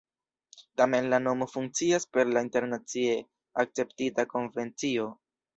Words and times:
Tamen 0.79 1.09
la 1.13 1.19
nomo 1.25 1.47
funkcias 1.51 2.09
per 2.17 2.25
la 2.37 2.45
internacie 2.47 3.21
akceptita 3.65 4.29
konvencio. 4.37 5.11